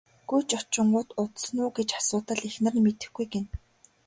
Гүйж 0.29 0.47
очингуут 0.59 1.09
удсан 1.23 1.57
уу 1.63 1.69
гэж 1.77 1.89
асуутал 2.01 2.39
эхнэр 2.49 2.73
нь 2.75 2.83
мэдэхгүй 2.85 3.23
ээ 3.25 3.31
гэнэ. 3.33 3.49